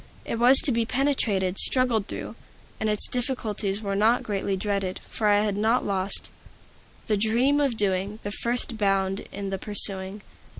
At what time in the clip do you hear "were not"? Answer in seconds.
3.81-4.23